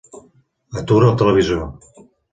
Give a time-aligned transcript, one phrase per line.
[0.81, 1.63] Atura el televisor.